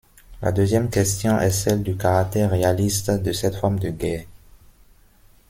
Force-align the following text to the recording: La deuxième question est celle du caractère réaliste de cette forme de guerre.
La 0.41 0.51
deuxième 0.51 0.89
question 0.89 1.39
est 1.39 1.51
celle 1.51 1.83
du 1.83 1.95
caractère 1.95 2.49
réaliste 2.49 3.11
de 3.11 3.31
cette 3.31 3.55
forme 3.55 3.77
de 3.77 3.91
guerre. 3.91 4.25